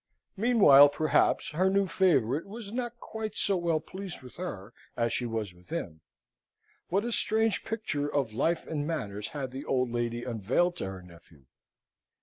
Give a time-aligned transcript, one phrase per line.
[0.35, 5.27] Meanwhile, perhaps, her new favourite was not quite so well pleased with her as she
[5.27, 6.01] was with him.
[6.89, 11.03] What a strange picture of life and manners had the old lady unveiled to her
[11.03, 11.45] nephew!